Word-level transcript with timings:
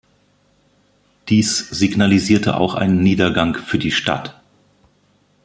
Dies 1.29 1.59
signalisierte 1.59 2.57
auch 2.57 2.73
einen 2.73 3.03
Niedergang 3.03 3.53
für 3.53 3.77
die 3.77 3.91
Stadt. 3.91 4.41